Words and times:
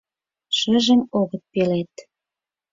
Шыжым 0.57 1.01
огыт 1.19 1.43
пелед. 1.51 1.93